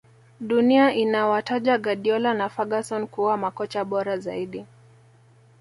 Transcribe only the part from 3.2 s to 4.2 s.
makocha bora